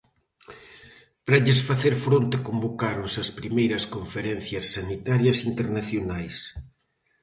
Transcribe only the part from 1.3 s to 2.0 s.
lles facer